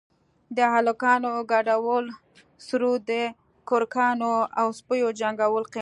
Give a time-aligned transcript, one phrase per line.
[0.55, 2.05] د هلکانو گډول
[2.67, 3.11] سروذ د
[3.69, 5.79] کرکانو او سپيو جنگول قمار.